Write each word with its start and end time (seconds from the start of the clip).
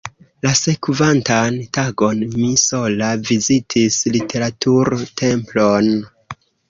La 0.43 0.51
sekvantan 0.59 1.59
tagon 1.77 2.23
mi 2.31 2.47
sola 2.61 3.09
vizitis 3.29 3.99
Literatur-Templon. 4.17 5.93